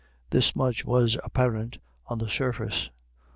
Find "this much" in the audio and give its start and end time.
0.31-0.83